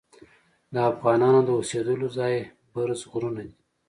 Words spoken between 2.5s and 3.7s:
برز غرونه دي.